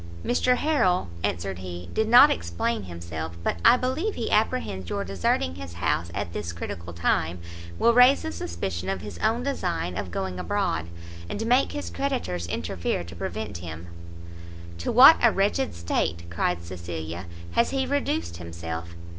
"Mr 0.25 0.55
Harrel," 0.57 1.09
answered 1.23 1.59
he, 1.59 1.87
"did 1.93 2.07
not 2.09 2.31
explain 2.31 2.85
himself; 2.85 3.37
but 3.43 3.57
I 3.63 3.77
believe 3.77 4.15
he 4.15 4.31
apprehends 4.31 4.89
your 4.89 5.03
deserting 5.05 5.53
his 5.53 5.73
house 5.73 6.09
at 6.15 6.33
this 6.33 6.53
critical 6.53 6.91
time, 6.91 7.37
will 7.77 7.93
raise 7.93 8.25
a 8.25 8.31
suspicion 8.31 8.89
of 8.89 9.01
his 9.01 9.19
own 9.19 9.43
design 9.43 9.95
of 9.95 10.09
going 10.09 10.39
abroad, 10.39 10.87
and 11.29 11.45
make 11.45 11.73
his 11.73 11.91
creditors 11.91 12.47
interfere 12.47 13.03
to 13.03 13.15
prevent 13.15 13.57
him." 13.59 13.89
"To 14.79 14.91
what 14.91 15.17
a 15.21 15.31
wretched 15.31 15.75
state," 15.75 16.23
cried 16.31 16.63
Cecilia, 16.63 17.27
"has 17.51 17.69
he 17.69 17.85
reduced 17.85 18.37
himself! 18.37 18.95